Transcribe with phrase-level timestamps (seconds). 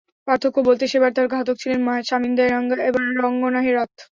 [0.27, 3.93] পার্থক্য বলতে, সেবার তাঁর ঘাতক ছিলেন শামিন্দা এরাঙ্গা, এবার রঙ্গনা হেরাথ।